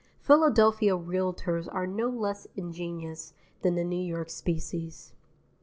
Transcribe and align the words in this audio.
(Philadelphia 0.19 0.97
realtors 0.97 1.71
are 1.71 1.85
no 1.85 2.09
less 2.09 2.47
ingenious 2.55 3.33
than 3.61 3.75
the 3.75 3.83
New 3.83 4.01
York 4.01 4.31
species.) 4.31 5.13